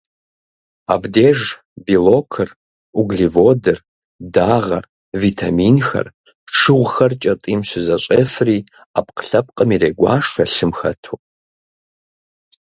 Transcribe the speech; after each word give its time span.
Абдеж 0.93 1.39
белокыр, 1.85 2.49
углеводыр, 2.99 3.77
дагъэр, 4.35 4.85
витаминхэр, 5.21 6.07
шыгъухэр 6.57 7.13
кӏэтӏийм 7.21 7.61
щызэщӏефри, 7.69 8.57
ӏэпкълъэпкъым 8.93 9.69
ирегуашэ, 9.75 10.43
лъым 10.53 10.71
хэту. 10.79 11.15